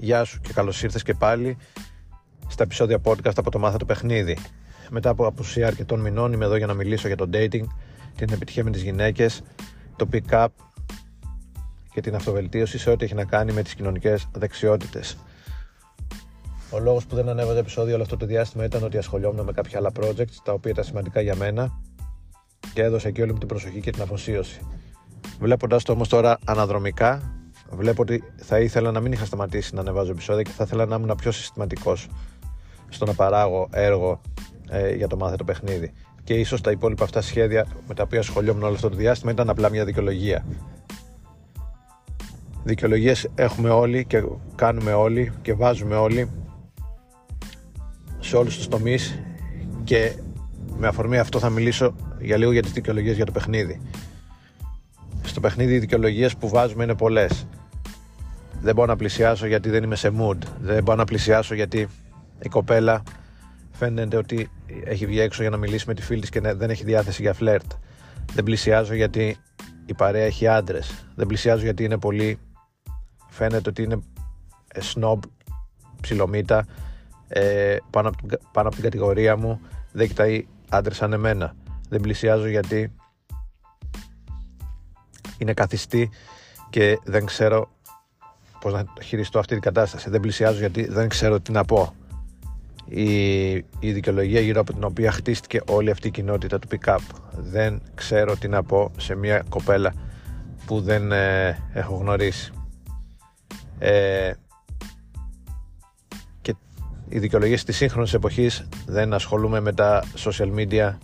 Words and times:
Γεια 0.00 0.24
σου 0.24 0.40
και 0.40 0.52
καλώς 0.52 0.82
ήρθες 0.82 1.02
και 1.02 1.14
πάλι 1.14 1.56
στα 2.48 2.62
επεισόδια 2.62 2.98
podcast 3.04 3.32
από 3.36 3.50
το 3.50 3.58
Μάθα 3.58 3.76
το 3.76 3.84
Παιχνίδι. 3.84 4.38
Μετά 4.90 5.10
από 5.10 5.26
απουσία 5.26 5.66
αρκετών 5.66 6.00
μηνών 6.00 6.32
είμαι 6.32 6.44
εδώ 6.44 6.56
για 6.56 6.66
να 6.66 6.74
μιλήσω 6.74 7.06
για 7.06 7.16
το 7.16 7.28
dating, 7.32 7.64
την 8.16 8.32
επιτυχία 8.32 8.64
με 8.64 8.70
τις 8.70 8.82
γυναίκες, 8.82 9.42
το 9.96 10.08
pick-up 10.12 10.46
και 11.92 12.00
την 12.00 12.14
αυτοβελτίωση 12.14 12.78
σε 12.78 12.90
ό,τι 12.90 13.04
έχει 13.04 13.14
να 13.14 13.24
κάνει 13.24 13.52
με 13.52 13.62
τις 13.62 13.74
κοινωνικές 13.74 14.28
δεξιότητες. 14.32 15.16
Ο 16.70 16.78
λόγος 16.78 17.06
που 17.06 17.14
δεν 17.14 17.28
ανέβαζα 17.28 17.58
επεισόδιο 17.58 17.94
όλο 17.94 18.02
αυτό 18.02 18.16
το 18.16 18.26
διάστημα 18.26 18.64
ήταν 18.64 18.82
ότι 18.82 18.98
ασχολιόμουν 18.98 19.44
με 19.44 19.52
κάποια 19.52 19.78
άλλα 19.78 19.90
projects 20.00 20.36
τα 20.42 20.52
οποία 20.52 20.70
ήταν 20.70 20.84
σημαντικά 20.84 21.20
για 21.20 21.34
μένα 21.34 21.80
και 22.72 22.82
έδωσα 22.82 23.08
εκεί 23.08 23.22
όλη 23.22 23.32
μου 23.32 23.38
την 23.38 23.48
προσοχή 23.48 23.80
και 23.80 23.90
την 23.90 24.02
αφοσίωση. 24.02 24.60
Βλέποντα 25.40 25.80
το 25.82 25.92
όμως 25.92 26.08
τώρα 26.08 26.38
αναδρομικά, 26.44 27.37
βλέπω 27.70 28.02
ότι 28.02 28.24
θα 28.36 28.58
ήθελα 28.58 28.90
να 28.90 29.00
μην 29.00 29.12
είχα 29.12 29.24
σταματήσει 29.24 29.74
να 29.74 29.80
ανεβάζω 29.80 30.10
επεισόδια 30.10 30.42
και 30.42 30.50
θα 30.50 30.64
ήθελα 30.64 30.86
να 30.86 30.96
ήμουν 30.96 31.16
πιο 31.16 31.30
συστηματικός 31.30 32.08
στο 32.88 33.04
να 33.04 33.14
παράγω 33.14 33.68
έργο 33.70 34.20
ε, 34.68 34.94
για 34.94 35.06
το 35.06 35.16
μάθετο 35.16 35.44
παιχνίδι. 35.44 35.92
Και 36.24 36.34
ίσως 36.34 36.60
τα 36.60 36.70
υπόλοιπα 36.70 37.04
αυτά 37.04 37.20
σχέδια 37.20 37.66
με 37.88 37.94
τα 37.94 38.02
οποία 38.02 38.18
ασχολιόμουν 38.18 38.62
όλο 38.62 38.74
αυτό 38.74 38.88
το 38.88 38.96
διάστημα 38.96 39.32
ήταν 39.32 39.50
απλά 39.50 39.70
μια 39.70 39.84
δικαιολογία. 39.84 40.44
Δικαιολογίες 42.64 43.28
έχουμε 43.34 43.70
όλοι 43.70 44.04
και 44.04 44.24
κάνουμε 44.54 44.92
όλοι 44.92 45.32
και 45.42 45.54
βάζουμε 45.54 45.96
όλοι 45.96 46.30
σε 48.18 48.36
όλους 48.36 48.56
τους 48.56 48.68
τομείς 48.68 49.18
και 49.84 50.12
με 50.76 50.86
αφορμή 50.86 51.18
αυτό 51.18 51.38
θα 51.38 51.50
μιλήσω 51.50 51.94
για 52.20 52.36
λίγο 52.36 52.52
για 52.52 52.62
τις 52.62 52.72
δικαιολογίες 52.72 53.16
για 53.16 53.24
το 53.24 53.32
παιχνίδι. 53.32 53.80
Στο 55.22 55.40
παιχνίδι 55.40 55.74
οι 55.74 55.78
δικαιολογίες 55.78 56.36
που 56.36 56.48
βάζουμε 56.48 56.84
είναι 56.84 56.94
πολλές. 56.94 57.47
Δεν 58.60 58.74
μπορώ 58.74 58.86
να 58.86 58.96
πλησιάσω 58.96 59.46
γιατί 59.46 59.70
δεν 59.70 59.82
είμαι 59.82 59.96
σε 59.96 60.12
mood. 60.18 60.38
Δεν 60.60 60.82
μπορώ 60.82 60.98
να 60.98 61.04
πλησιάσω 61.04 61.54
γιατί 61.54 61.88
η 62.42 62.48
κοπέλα 62.48 63.02
φαίνεται 63.70 64.16
ότι 64.16 64.50
έχει 64.84 65.06
βγει 65.06 65.20
έξω 65.20 65.42
για 65.42 65.50
να 65.50 65.56
μιλήσει 65.56 65.84
με 65.86 65.94
τη 65.94 66.02
φίλη 66.02 66.20
της 66.20 66.30
και 66.30 66.40
δεν 66.40 66.70
έχει 66.70 66.84
διάθεση 66.84 67.22
για 67.22 67.32
φλερτ. 67.32 67.72
Δεν 68.32 68.44
πλησιάζω 68.44 68.94
γιατί 68.94 69.36
η 69.86 69.94
παρέα 69.94 70.24
έχει 70.24 70.46
άντρες. 70.46 71.06
Δεν 71.14 71.26
πλησιάζω 71.26 71.62
γιατί 71.62 71.84
είναι 71.84 71.98
πολύ. 71.98 72.38
Φαίνεται 73.28 73.68
ότι 73.68 73.82
είναι 73.82 74.02
snob, 74.94 75.18
ψιλομύτα, 76.00 76.66
ε, 77.28 77.76
πάνω, 77.90 78.08
από, 78.08 78.26
πάνω 78.52 78.66
από 78.66 78.76
την 78.76 78.84
κατηγορία 78.84 79.36
μου. 79.36 79.60
Δεν 79.92 80.08
κοιτάει 80.08 80.46
άντρες 80.68 80.96
σαν 80.96 81.12
εμένα. 81.12 81.54
Δεν 81.88 82.00
πλησιάζω 82.00 82.46
γιατί 82.46 82.92
είναι 85.38 85.52
καθιστή 85.52 86.10
και 86.70 86.98
δεν 87.04 87.26
ξέρω 87.26 87.70
πώς 88.60 88.72
να 88.72 88.84
χειριστώ 89.02 89.38
αυτή 89.38 89.52
την 89.52 89.62
κατάσταση. 89.62 90.10
Δεν 90.10 90.20
πλησιάζω 90.20 90.58
γιατί 90.58 90.86
δεν 90.88 91.08
ξέρω 91.08 91.40
τι 91.40 91.52
να 91.52 91.64
πω. 91.64 91.94
Η, 92.84 93.52
η 93.54 93.92
δικαιολογία 93.92 94.40
γύρω 94.40 94.60
από 94.60 94.72
την 94.72 94.84
οποία 94.84 95.12
χτίστηκε 95.12 95.60
όλη 95.68 95.90
αυτή 95.90 96.08
η 96.08 96.10
κοινότητα 96.10 96.58
του 96.58 96.68
pick-up. 96.70 96.98
Δεν 97.32 97.80
ξέρω 97.94 98.36
τι 98.36 98.48
να 98.48 98.62
πω 98.62 98.90
σε 98.96 99.14
μια 99.14 99.44
κοπέλα 99.48 99.94
που 100.66 100.80
δεν 100.80 101.12
ε, 101.12 101.58
έχω 101.72 101.94
γνωρίσει. 101.94 102.52
Ε, 103.78 104.32
και 106.40 106.54
οι 107.08 107.18
δικαιολογίες 107.18 107.64
της 107.64 107.76
σύγχρονης 107.76 108.14
εποχής 108.14 108.68
δεν 108.86 109.12
ασχολούμαι 109.12 109.60
με 109.60 109.72
τα 109.72 110.04
social 110.24 110.54
media 110.54 110.94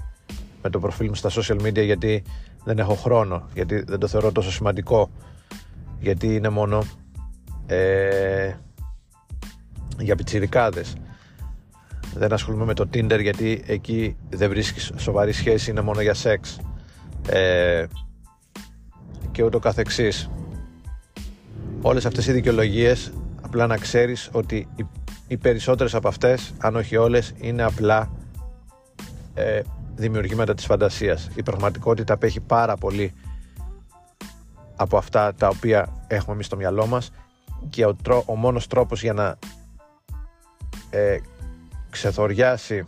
με 0.63 0.71
το 0.71 0.79
προφίλ 0.79 1.09
μου 1.09 1.15
στα 1.15 1.31
social 1.31 1.61
media 1.61 1.85
γιατί 1.85 2.23
δεν 2.65 2.79
έχω 2.79 2.95
χρόνο, 2.95 3.49
γιατί 3.55 3.83
δεν 3.83 3.99
το 3.99 4.07
θεωρώ 4.07 4.33
τόσο 4.33 4.53
σημαντικό, 4.53 5.11
γιατί 6.01 6.35
είναι 6.35 6.49
μόνο 6.49 6.85
ε, 7.67 8.53
για 9.99 10.17
πιτσιρικάδες. 10.17 10.95
Δεν 12.15 12.33
ασχολούμαι 12.33 12.65
με 12.65 12.75
το 12.75 12.89
Tinder 12.95 13.21
γιατί 13.21 13.63
εκεί 13.67 14.17
δεν 14.31 14.49
βρίσκεις 14.49 14.93
σοβαρή 14.97 15.33
σχέση, 15.33 15.71
είναι 15.71 15.81
μόνο 15.81 16.01
για 16.01 16.15
σεξ. 16.15 16.59
Ε, 17.29 17.85
και 19.33 19.43
ούτω 19.43 19.59
καθεξής. 19.59 20.31
Όλες 21.83 22.07
αυτές 22.07 22.27
οι 22.27 22.33
δικαιολογίες 22.33 23.13
απλά 23.41 23.67
να 23.67 23.77
ξέρεις 23.77 24.29
ότι 24.33 24.69
οι, 24.77 24.87
οι 25.27 25.37
περισσότερες 25.37 25.95
από 25.95 26.09
αυτές, 26.09 26.53
αν 26.59 26.77
όχι 26.77 26.97
όλες, 26.97 27.33
είναι 27.37 27.63
απλά 27.63 28.11
ε, 29.35 29.61
δημιουργήματα 29.95 30.55
της 30.55 30.65
φαντασίας. 30.65 31.29
Η 31.35 31.43
πραγματικότητα 31.43 32.15
απέχει 32.15 32.41
πάρα 32.41 32.77
πολύ 32.77 33.13
από 34.77 34.97
αυτά 34.97 35.35
τα 35.35 35.49
οποία 35.49 36.05
έχουμε 36.07 36.35
εμείς 36.35 36.47
στο 36.47 36.57
μυαλό 36.57 36.87
μας 36.87 37.11
και 37.71 37.87
ο, 37.87 37.95
τρό, 37.95 38.23
ο 38.27 38.35
μόνος 38.35 38.67
τρόπος 38.67 39.03
για 39.03 39.13
να 39.13 39.39
ε, 40.91 41.19
ξεθοριάσει 41.91 42.87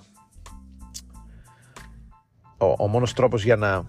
ο, 2.58 2.74
ο 2.78 2.86
μόνος 2.86 3.12
τρόπος 3.12 3.44
για 3.44 3.56
να 3.56 3.84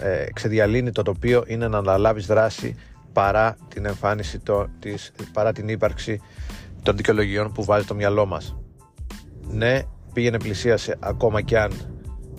ε, 0.00 0.26
ξεδιαλύνει 0.32 0.92
το 0.92 1.02
τοπίο 1.02 1.44
είναι 1.46 1.68
να 1.68 1.78
αναλάβεις 1.78 2.26
δράση 2.26 2.76
παρά 3.12 3.56
την 3.68 3.86
εμφάνιση 3.86 4.38
το, 4.38 4.66
της, 4.78 5.12
παρά 5.32 5.52
την 5.52 5.68
ύπαρξη 5.68 6.20
των 6.82 6.96
δικαιολογιών 6.96 7.52
που 7.52 7.64
βάζει 7.64 7.86
το 7.86 7.94
μυαλό 7.94 8.26
μας. 8.26 8.56
Ναι, 9.50 9.82
πήγαινε 10.12 10.38
πλησίασε 10.38 10.96
ακόμα 11.00 11.40
κι 11.40 11.56
αν 11.56 11.72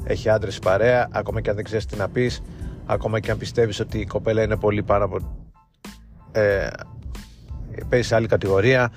έχει 0.03 0.29
άντρες 0.29 0.59
παρέα, 0.59 1.07
ακόμα 1.11 1.41
και 1.41 1.49
αν 1.49 1.55
δεν 1.55 1.65
ξέρεις 1.65 1.85
τι 1.85 1.97
να 1.97 2.09
πεις, 2.09 2.41
ακόμα 2.85 3.19
και 3.19 3.31
αν 3.31 3.37
πιστεύεις 3.37 3.79
ότι 3.79 3.99
η 3.99 4.05
κοπέλα 4.05 4.43
είναι 4.43 4.57
πολύ 4.57 4.83
πάνω 4.83 5.05
από. 5.05 5.47
Ε, 6.31 6.67
παίζει 7.89 8.07
σε 8.07 8.15
άλλη 8.15 8.27
κατηγορία. 8.27 8.91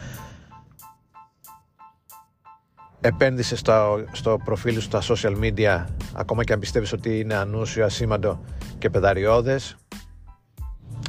Επένδυσε 3.00 3.56
στο, 3.56 4.04
στο 4.12 4.41
προφίλ 4.44 4.74
σου 4.74 4.80
στα 4.80 5.00
social 5.02 5.36
media, 5.41 5.84
ακόμα 6.14 6.44
και 6.44 6.52
αν 6.52 6.58
πιστεύεις 6.58 6.92
ότι 6.92 7.18
είναι 7.18 7.34
ανούσιο, 7.34 7.84
ασήμαντο 7.84 8.41
και 8.78 8.91
πεδαριώδες 8.91 9.76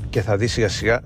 και 0.10 0.22
θα 0.22 0.38
δεις 0.38 0.52
σιγά 0.52 0.70
σιγά 0.70 1.02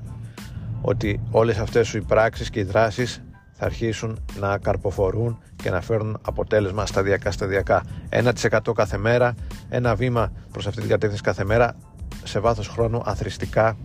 ότι 0.82 1.22
όλες 1.32 1.58
αυτές 1.58 1.88
σου 1.88 1.98
οι 1.98 2.02
πράξεις 2.02 2.50
και 2.50 2.60
οι 2.60 2.64
δράσεις 2.64 3.24
θα 3.52 3.66
αρχίσουν 3.66 4.26
να 4.40 4.58
καρποφορούν 4.58 5.40
και 5.56 5.70
να 5.70 5.82
φέρουν 5.82 6.20
αποτέλεσμα 6.22 6.86
σταδιακά 6.86 7.32
σταδιακά. 7.32 7.84
1% 8.10 8.60
κάθε 8.76 8.98
μέρα, 8.98 9.36
ένα 9.70 9.96
βήμα 9.96 10.32
προς 10.52 10.68
αυτή 10.68 10.80
την 10.80 10.90
κατεύθυνση 10.90 11.24
κάθε 11.24 11.44
μέρα, 11.44 11.76
σε 12.24 12.40
βάθος 12.40 12.68
χρόνου 12.68 13.02
αθρηστικά 13.06 13.78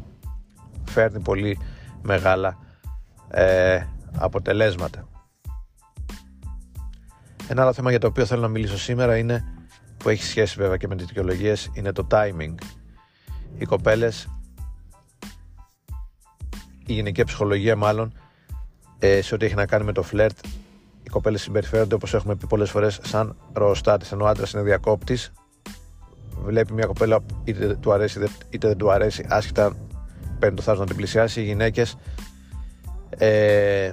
φέρνει 0.84 1.20
πολύ 1.20 1.58
μεγάλα 2.02 2.58
ε, 3.30 3.86
αποτελέσματα. 4.18 5.08
Ένα 7.48 7.62
άλλο 7.62 7.72
θέμα 7.72 7.90
για 7.90 7.98
το 7.98 8.06
οποίο 8.06 8.26
θέλω 8.26 8.40
να 8.40 8.48
μιλήσω 8.48 8.78
σήμερα 8.78 9.16
είναι 9.16 9.44
που 9.96 10.08
έχει 10.08 10.24
σχέση 10.24 10.54
βέβαια 10.58 10.76
και 10.76 10.88
με 10.88 10.96
τις 10.96 11.06
δικαιολογίες 11.06 11.70
είναι 11.72 11.92
το 11.92 12.06
timing. 12.10 12.54
Οι 13.58 13.64
κοπέλες, 13.64 14.28
η 16.86 16.92
γενική 16.92 17.24
ψυχολογία 17.24 17.76
μάλλον 17.76 18.12
ε, 18.98 19.22
σε 19.22 19.34
ό,τι 19.34 19.44
έχει 19.44 19.54
να 19.54 19.66
κάνει 19.66 19.84
με 19.84 19.92
το 19.92 20.02
φλερτ, 20.02 20.38
οι 21.02 21.08
κοπέλες 21.10 21.42
συμπεριφέρονται 21.42 21.94
όπως 21.94 22.14
έχουμε 22.14 22.36
πει 22.36 22.46
πολλές 22.46 22.70
φορές 22.70 23.00
σαν 23.02 23.36
ροοστάτε. 23.52 24.06
Ενώ 24.12 24.24
ο 24.24 24.28
άντρας 24.28 24.52
είναι 24.52 24.62
διακόπτης, 24.62 25.32
βλέπει 26.44 26.72
μια 26.72 26.86
κοπέλα 26.86 27.20
είτε 27.44 27.74
του 27.74 27.92
αρέσει 27.92 28.28
είτε 28.50 28.68
δεν 28.68 28.76
του 28.76 28.90
αρέσει, 28.90 29.26
άσχετα 29.28 29.76
παίρνει 30.38 30.56
το 30.56 30.62
θάρρο 30.62 30.80
να 30.80 30.86
την 30.86 30.96
πλησιάσει. 30.96 31.40
Οι 31.40 31.44
γυναίκες 31.44 31.96
ε, 33.18 33.90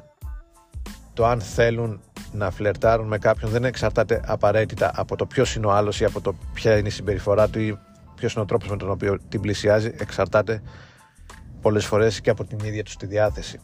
το 1.14 1.26
αν 1.26 1.42
θέλουν 1.42 2.02
να 2.32 2.52
φλερτάρουν 2.52 3.08
με 3.08 3.18
κάποιον 3.18 3.52
δεν 3.52 3.64
εξαρτάται 3.64 4.22
απαραίτητα 4.26 4.92
από 4.96 5.16
το 5.16 5.26
ποιος 5.26 5.56
είναι 5.56 5.66
ο 5.66 5.72
άλλος 5.72 6.00
ή 6.00 6.06
από 6.06 6.22
το 6.22 6.36
ποια 6.54 6.78
είναι 6.78 6.88
η 6.88 6.92
συμπεριφορά 6.92 7.50
του 7.50 7.60
ή 7.60 7.80
ποιος 8.16 8.34
είναι 8.34 8.44
ο 8.44 8.46
τρόπος 8.46 8.70
με 8.70 8.78
τον 8.78 8.90
οποίο 8.90 9.20
την 9.30 9.42
πλησιάζει. 9.42 9.94
Εξαρτάται 9.98 10.62
πολλές 11.62 11.86
φορές 11.86 12.22
και 12.22 12.30
από 12.30 12.44
την 12.44 12.60
ίδια 12.64 12.84
τους 12.84 12.96
τη 12.96 13.06
διάθεση. 13.06 13.60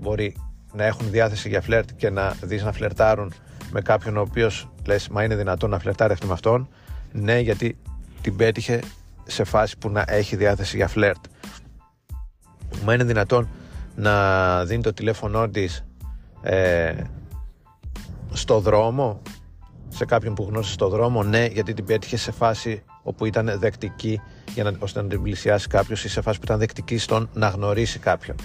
Μπορεί 0.00 0.36
να 0.72 0.84
έχουν 0.84 1.10
διάθεση 1.10 1.48
για 1.48 1.60
φλερτ 1.60 1.88
και 1.96 2.10
να 2.10 2.36
δεις 2.42 2.62
να 2.62 2.72
φλερτάρουν 2.72 3.32
με 3.70 3.80
κάποιον 3.80 4.16
ο 4.16 4.20
οποίος 4.20 4.68
λες 4.86 5.08
μα 5.08 5.24
είναι 5.24 5.36
δυνατόν 5.36 5.70
να 5.70 5.78
φλερτάρει 5.78 6.12
αυτή 6.12 6.26
με 6.26 6.32
αυτόν 6.32 6.68
ναι 7.12 7.38
γιατί 7.38 7.78
την 8.20 8.36
πέτυχε 8.36 8.80
σε 9.24 9.44
φάση 9.44 9.78
που 9.78 9.90
να 9.90 10.04
έχει 10.06 10.36
διάθεση 10.36 10.76
για 10.76 10.88
φλερτ 10.88 11.24
μα 12.84 12.94
είναι 12.94 13.04
δυνατόν 13.04 13.48
να 13.96 14.64
δίνει 14.64 14.82
το 14.82 14.92
τηλέφωνό 14.92 15.48
της 15.48 15.84
ε, 16.42 16.94
στο 18.32 18.60
δρόμο 18.60 19.22
σε 19.88 20.04
κάποιον 20.04 20.34
που 20.34 20.46
γνώρισε 20.48 20.72
στο 20.72 20.88
δρόμο 20.88 21.22
ναι 21.22 21.46
γιατί 21.46 21.74
την 21.74 21.84
πέτυχε 21.84 22.16
σε 22.16 22.32
φάση 22.32 22.82
όπου 23.02 23.24
ήταν 23.24 23.56
δεκτική 23.58 24.20
για 24.54 24.64
να, 24.64 24.72
ώστε 24.78 25.02
να 25.02 25.08
την 25.08 25.22
πλησιάσει 25.22 25.68
κάποιος 25.68 26.04
ή 26.04 26.08
σε 26.08 26.20
φάση 26.20 26.38
που 26.38 26.44
ήταν 26.44 26.58
δεκτική 26.58 26.98
στον 26.98 27.28
να 27.32 27.48
γνωρίσει 27.48 27.98
κάποιον. 27.98 28.36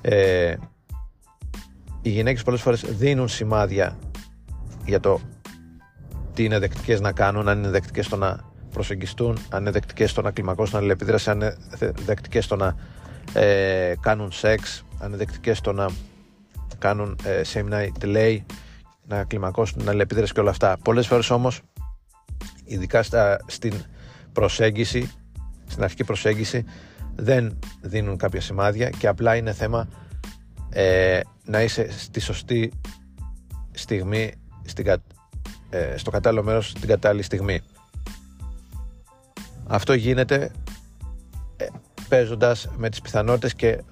Ε, 0.00 0.54
οι 2.02 2.10
γυναίκες 2.10 2.42
πολλές 2.42 2.60
φορές 2.60 2.80
δίνουν 2.80 3.28
σημάδια 3.28 3.98
για 4.84 5.00
το 5.00 5.20
τι 6.34 6.44
είναι 6.44 6.58
δεκτικές 6.58 7.00
να 7.00 7.12
κάνουν, 7.12 7.48
αν 7.48 7.58
είναι 7.58 7.70
δεκτικές 7.70 8.06
στο 8.06 8.16
να 8.16 8.40
προσεγγιστούν, 8.70 9.38
αν 9.50 9.60
είναι 9.60 9.70
δεκτικές 9.70 10.10
στο 10.10 10.22
να 10.22 10.30
κλιμακώσουν 10.30 10.78
αλληλεπίδραση, 10.78 11.30
αν 11.30 11.40
είναι 11.40 11.56
δεκτικές 12.04 12.44
στο 12.44 12.56
να 12.56 12.74
ε, 13.34 13.94
κάνουν 14.00 14.32
σεξ, 14.32 14.84
αν 14.98 15.08
είναι 15.08 15.16
δεκτικές 15.16 15.58
στο 15.58 15.72
να 15.72 15.88
κάνουν 16.78 17.18
ε, 17.24 17.40
same 17.52 17.72
night 17.72 18.04
delay, 18.04 18.38
να 19.06 19.24
κλιμακώσουν 19.24 19.78
την 19.78 19.88
αλληλεπίδραση 19.88 20.32
και 20.32 20.40
όλα 20.40 20.50
αυτά. 20.50 20.76
Πολλές 20.82 21.06
φορές 21.06 21.30
όμως, 21.30 21.60
ειδικά 22.64 23.02
στα, 23.02 23.40
στην 23.46 23.84
προσέγγιση, 24.32 25.12
στην 25.66 25.82
αρχική 25.82 26.04
προσέγγιση, 26.04 26.64
δεν 27.14 27.58
δίνουν 27.80 28.16
κάποια 28.16 28.40
σημάδια 28.40 28.90
και 28.90 29.06
απλά 29.06 29.36
είναι 29.36 29.52
θέμα 29.52 29.88
ε, 30.70 31.20
να 31.44 31.62
είσαι 31.62 31.92
στη 31.98 32.20
σωστή 32.20 32.72
στιγμή, 33.70 34.32
στην, 34.64 34.86
ε, 35.70 35.96
στο 35.96 36.10
κατάλληλο 36.10 36.42
μέρος 36.42 36.72
την 36.72 36.88
κατάλληλη 36.88 37.22
στιγμή. 37.22 37.60
Αυτό 39.66 39.92
γίνεται 39.92 40.34
ε, 40.34 40.50
παίζοντας 42.10 42.68
με 42.76 42.88
τις 42.88 43.00
πιθανότητες 43.00 43.54
και 43.54 43.82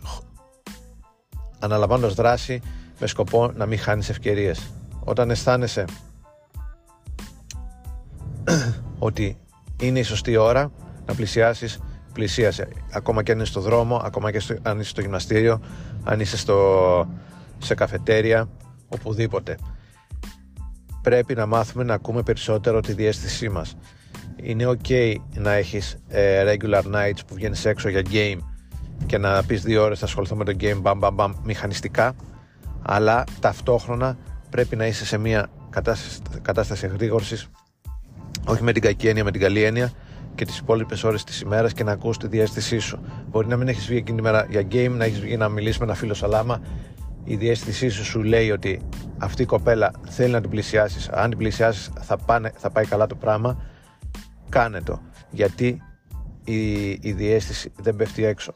αναλαμβάνοντας 1.58 2.14
δράση 2.14 2.62
με 3.00 3.06
σκοπό 3.06 3.52
να 3.54 3.66
μην 3.66 3.78
χάνεις 3.78 4.08
ευκαιρίες. 4.08 4.70
Όταν 5.04 5.30
αισθάνεσαι 5.30 5.84
ότι 8.98 9.38
είναι 9.80 9.98
η 9.98 10.02
σωστή 10.02 10.36
ώρα 10.36 10.72
να 11.06 11.14
πλησιάσεις, 11.14 11.78
πλησίασε. 12.12 12.68
Ακόμα 12.92 13.22
και 13.22 13.30
αν 13.30 13.36
είναι 13.36 13.46
στο 13.46 13.60
δρόμο, 13.60 13.96
ακόμα 14.04 14.30
και 14.30 14.58
αν 14.62 14.80
είσαι 14.80 14.88
στο 14.88 15.00
γυμναστήριο, 15.00 15.60
αν 16.04 16.20
είσαι 16.20 16.36
στο, 16.36 17.08
σε 17.58 17.74
καφετέρια, 17.74 18.48
οπουδήποτε. 18.88 19.58
Πρέπει 21.02 21.34
να 21.34 21.46
μάθουμε 21.46 21.84
να 21.84 21.94
ακούμε 21.94 22.22
περισσότερο 22.22 22.80
τη 22.80 22.92
διέστησή 22.92 23.48
μας. 23.48 23.76
Είναι 24.42 24.66
ok 24.66 25.14
να 25.34 25.52
έχεις 25.52 25.96
ε, 26.08 26.44
regular 26.52 26.82
nights 26.82 27.20
που 27.26 27.34
βγαίνεις 27.34 27.64
έξω 27.64 27.88
για 27.88 28.02
game 28.12 28.38
και 29.06 29.18
να 29.18 29.44
πεις 29.44 29.62
δύο 29.62 29.82
ώρες 29.82 29.98
θα 29.98 30.04
ασχοληθώ 30.04 30.36
με 30.36 30.44
το 30.44 30.56
game 30.60 30.78
μπαμ 30.80 30.98
μπαμ 30.98 31.14
μπαμ 31.14 31.32
μηχανιστικά 31.44 32.14
αλλά 32.82 33.24
ταυτόχρονα 33.40 34.18
πρέπει 34.50 34.76
να 34.76 34.86
είσαι 34.86 35.06
σε 35.06 35.18
μια 35.18 35.50
κατάσταση, 35.70 36.20
κατάσταση 36.42 36.86
εγρήγορσης 36.86 37.48
όχι 38.46 38.62
με 38.62 38.72
την 38.72 38.82
κακή 38.82 39.08
έννοια, 39.08 39.24
με 39.24 39.30
την 39.30 39.40
καλή 39.40 39.62
έννοια 39.62 39.92
και 40.34 40.44
τις 40.44 40.58
υπόλοιπες 40.58 41.04
ώρες 41.04 41.24
της 41.24 41.40
ημέρας 41.40 41.72
και 41.72 41.84
να 41.84 41.92
ακούς 41.92 42.16
τη 42.16 42.26
διέστησή 42.26 42.78
σου. 42.78 42.98
Μπορεί 43.30 43.46
να 43.46 43.56
μην 43.56 43.68
έχεις 43.68 43.86
βγει 43.86 43.96
εκείνη 43.96 44.16
τη 44.16 44.22
μέρα 44.22 44.46
για 44.50 44.62
game, 44.72 44.94
να 44.96 45.04
έχεις 45.04 45.20
βγει 45.20 45.36
να 45.36 45.48
μιλήσεις 45.48 45.78
με 45.78 45.84
ένα 45.84 45.94
φίλο 45.94 46.14
σαλάμα. 46.14 46.60
Η 47.24 47.36
διέστησή 47.36 47.88
σου 47.88 48.04
σου 48.04 48.22
λέει 48.22 48.50
ότι 48.50 48.80
αυτή 49.18 49.42
η 49.42 49.46
κοπέλα 49.46 49.90
θέλει 50.08 50.32
να 50.32 50.40
την 50.40 50.50
πλησιάσεις. 50.50 51.08
Αν 51.08 51.28
την 51.28 51.38
πλησιάσεις, 51.38 51.90
θα, 52.00 52.18
θα 52.56 52.70
πάει 52.70 52.84
καλά 52.84 53.06
το 53.06 53.14
πράγμα. 53.14 53.62
Κάνε 54.48 54.80
το. 54.80 55.00
Γιατί 55.30 55.82
η, 56.44 56.88
η 56.90 57.12
διέστηση 57.12 57.72
δεν 57.76 57.96
πέφτει 57.96 58.24
έξω. 58.24 58.54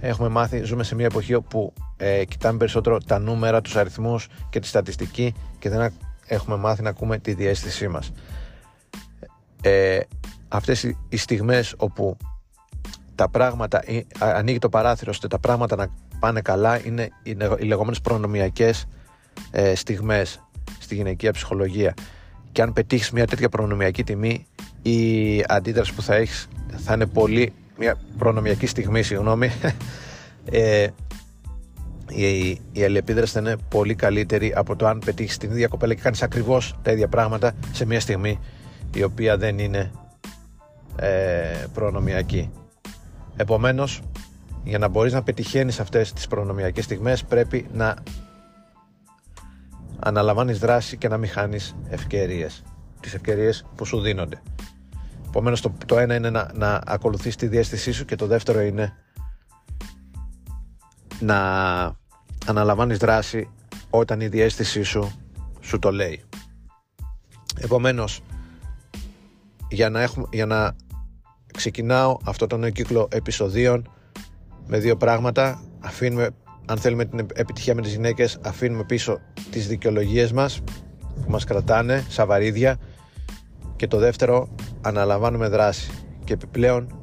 Έχουμε 0.00 0.28
μάθει, 0.28 0.62
ζούμε 0.62 0.82
σε 0.82 0.94
μια 0.94 1.06
εποχή 1.06 1.34
όπου 1.34 1.72
ε, 1.96 2.24
κοιτάμε 2.24 2.58
περισσότερο 2.58 2.98
τα 2.98 3.18
νούμερα, 3.18 3.60
τους 3.60 3.76
αριθμούς 3.76 4.28
και 4.50 4.60
τη 4.60 4.66
στατιστική 4.66 5.34
και 5.58 5.68
δεν 5.68 5.92
έχουμε 6.26 6.56
μάθει 6.56 6.82
να 6.82 6.88
ακούμε 6.88 7.18
τη 7.18 7.34
διέστησή 7.34 7.88
μας. 7.88 8.12
Ε, 9.62 10.00
αυτές 10.48 10.82
οι 11.08 11.16
στιγμές 11.16 11.74
όπου 11.76 12.16
τα 13.14 13.28
πράγματα 13.28 13.82
ανοίγει 14.18 14.58
το 14.58 14.68
παράθυρο 14.68 15.10
ώστε 15.10 15.28
τα 15.28 15.38
πράγματα 15.38 15.76
να 15.76 15.88
πάνε 16.18 16.40
καλά 16.40 16.86
είναι 16.86 17.08
οι 17.58 17.64
λεγόμενες 17.64 18.00
προνομιακές 18.00 18.86
ε, 19.50 19.74
στιγμές 19.74 20.42
στη 20.78 20.94
γυναικεία 20.94 21.32
ψυχολογία 21.32 21.94
και 22.52 22.62
αν 22.62 22.72
πετύχεις 22.72 23.10
μια 23.10 23.26
τέτοια 23.26 23.48
προνομιακή 23.48 24.04
τιμή 24.04 24.46
η 24.82 25.44
αντίδραση 25.48 25.94
που 25.94 26.02
θα 26.02 26.14
έχεις 26.14 26.48
θα 26.76 26.94
είναι 26.94 27.06
πολύ 27.06 27.52
μια 27.78 27.96
προνομιακή 28.18 28.66
στιγμή 28.66 29.02
συγγνώμη 29.02 29.50
ε, 30.50 30.86
η, 32.08 32.48
η 32.72 32.84
αλληλεπίδραση 32.84 33.32
θα 33.32 33.40
είναι 33.40 33.56
πολύ 33.68 33.94
καλύτερη 33.94 34.52
από 34.56 34.76
το 34.76 34.86
αν 34.86 35.02
πετύχεις 35.04 35.36
την 35.36 35.50
ίδια 35.50 35.66
κοπέλα 35.66 35.94
και 35.94 36.00
κάνεις 36.00 36.22
ακριβώς 36.22 36.74
τα 36.82 36.92
ίδια 36.92 37.08
πράγματα 37.08 37.52
σε 37.72 37.84
μια 37.84 38.00
στιγμή 38.00 38.38
η 38.94 39.02
οποία 39.02 39.36
δεν 39.36 39.58
είναι 39.58 39.90
ε, 40.96 41.66
προνομιακή. 41.72 42.50
Επομένως, 43.36 44.02
για 44.64 44.78
να 44.78 44.88
μπορείς 44.88 45.12
να 45.12 45.22
πετυχαίνεις 45.22 45.80
αυτές 45.80 46.12
τις 46.12 46.26
προνομιακές 46.26 46.84
στιγμές 46.84 47.24
πρέπει 47.24 47.66
να 47.72 47.94
αναλαμβάνεις 49.98 50.58
δράση 50.58 50.96
και 50.96 51.08
να 51.08 51.16
μην 51.16 51.30
χάνεις 51.30 51.76
ευκαιρίες. 51.88 52.62
Τις 53.02 53.14
ευκαιρίες 53.14 53.64
που 53.76 53.84
σου 53.84 54.00
δίνονται. 54.00 54.42
Επομένως 55.26 55.60
το, 55.60 55.74
το 55.86 55.98
ένα 55.98 56.14
είναι 56.14 56.30
να, 56.30 56.50
να 56.54 56.80
ακολουθείς 56.86 57.36
τη 57.36 57.46
διέστησή 57.46 57.92
σου 57.92 58.04
και 58.04 58.16
το 58.16 58.26
δεύτερο 58.26 58.60
είναι 58.60 58.92
να 61.20 61.40
αναλαμβάνεις 62.46 62.98
δράση 62.98 63.50
όταν 63.90 64.20
η 64.20 64.28
διέστησή 64.28 64.82
σου 64.82 65.12
σου 65.60 65.78
το 65.78 65.92
λέει. 65.92 66.22
Επομένως, 67.60 68.20
για 69.68 69.90
να, 69.90 70.00
έχουμε, 70.00 70.26
για 70.32 70.46
να 70.46 70.76
ξεκινάω 71.52 72.16
αυτό 72.24 72.46
το 72.46 72.56
νέο 72.56 72.70
κύκλο 72.70 73.08
επεισοδίων 73.10 73.90
με 74.66 74.78
δύο 74.78 74.96
πράγματα. 74.96 75.62
Αφήνουμε, 75.80 76.30
αν 76.66 76.78
θέλουμε 76.78 77.04
την 77.04 77.18
επιτυχία 77.34 77.74
με 77.74 77.82
τις 77.82 77.92
γυναίκες, 77.92 78.38
αφήνουμε 78.44 78.84
πίσω 78.84 79.18
τις 79.50 79.68
δικαιολογίες 79.68 80.32
μας 80.32 80.60
που 81.24 81.30
μας 81.30 81.44
κρατάνε, 81.44 82.04
σαν 82.08 82.26
βαρύδια 82.26 82.78
και 83.82 83.88
το 83.88 83.98
δεύτερο, 83.98 84.48
αναλαμβάνουμε 84.80 85.48
δράση. 85.48 85.90
Και 86.24 86.32
επιπλέον 86.32 87.02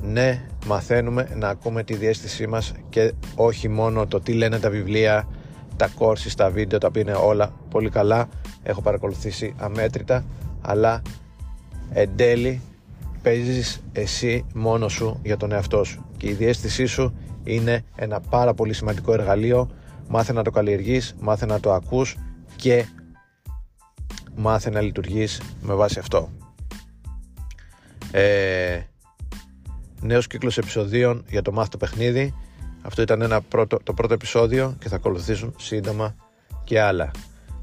ναι, 0.00 0.46
μαθαίνουμε 0.66 1.28
να 1.36 1.48
ακούμε 1.48 1.82
τη 1.82 1.94
διέστησή 1.94 2.46
μας 2.46 2.72
και 2.88 3.12
όχι 3.34 3.68
μόνο 3.68 4.06
το 4.06 4.20
τι 4.20 4.32
λένε 4.32 4.58
τα 4.58 4.70
βιβλία, 4.70 5.28
τα 5.76 5.88
κόρσεις, 5.88 6.34
τα 6.34 6.50
βίντεο, 6.50 6.78
τα 6.78 6.86
οποία 6.86 7.02
είναι 7.02 7.12
όλα 7.12 7.52
πολύ 7.70 7.90
καλά. 7.90 8.28
Έχω 8.62 8.82
παρακολουθήσει 8.82 9.54
αμέτρητα, 9.58 10.24
αλλά 10.60 11.02
εν 11.92 12.10
τέλει 12.16 12.60
παίζεις 13.22 13.82
εσύ 13.92 14.44
μόνος 14.54 14.92
σου 14.92 15.20
για 15.22 15.36
τον 15.36 15.52
εαυτό 15.52 15.84
σου. 15.84 16.04
Και 16.16 16.28
η 16.28 16.32
διέστησή 16.32 16.86
σου 16.86 17.14
είναι 17.44 17.84
ένα 17.96 18.20
πάρα 18.20 18.54
πολύ 18.54 18.72
σημαντικό 18.72 19.12
εργαλείο. 19.12 19.70
Μάθε 20.08 20.32
να 20.32 20.42
το 20.42 20.50
καλλιεργείς, 20.50 21.14
μάθε 21.20 21.46
να 21.46 21.60
το 21.60 21.72
ακούς 21.72 22.16
και 22.56 22.84
μάθε 24.36 24.70
να 24.70 24.80
λειτουργείς 24.80 25.40
με 25.62 25.74
βάση 25.74 25.98
αυτό 25.98 26.30
ε, 28.10 28.80
νέος 30.00 30.26
κύκλος 30.26 30.58
επεισοδίων 30.58 31.24
για 31.28 31.42
το 31.42 31.52
μάθω 31.52 31.68
το 31.68 31.76
παιχνίδι 31.76 32.34
αυτό 32.82 33.02
ήταν 33.02 33.22
ένα 33.22 33.40
πρώτο, 33.40 33.78
το 33.82 33.94
πρώτο 33.94 34.14
επεισόδιο 34.14 34.76
και 34.78 34.88
θα 34.88 34.96
ακολουθήσουν 34.96 35.54
σύντομα 35.58 36.14
και 36.64 36.80
άλλα 36.80 37.10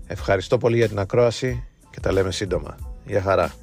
ευχαριστώ 0.08 0.58
πολύ 0.58 0.78
για 0.78 0.88
την 0.88 1.00
ακρόαση 1.00 1.64
και 1.90 2.00
τα 2.00 2.12
λέμε 2.12 2.32
σύντομα. 2.32 2.76
Γεια 3.06 3.22
χαρά. 3.22 3.54